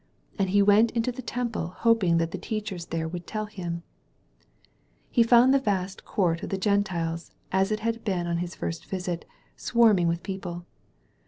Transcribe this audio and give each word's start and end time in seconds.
And 0.39 0.49
he 0.49 0.63
went 0.63 0.89
into 0.97 1.11
the 1.11 1.21
Tern 1.21 1.51
pie 1.51 1.69
hoping 1.75 2.17
that 2.17 2.31
the 2.31 2.39
teachers 2.39 2.87
there 2.87 3.07
would 3.07 3.27
tell 3.27 3.45
him* 3.45 3.83
He 5.11 5.21
found 5.21 5.53
the 5.53 5.59
vast 5.59 6.05
Court 6.05 6.41
of 6.41 6.49
the 6.49 6.57
Gentiles, 6.57 7.29
as 7.51 7.71
it 7.71 7.81
had 7.81 8.03
been 8.03 8.25
on 8.25 8.37
his 8.37 8.55
first 8.55 8.87
visit, 8.87 9.25
swarming 9.55 10.07
with 10.07 10.23
people. 10.23 10.65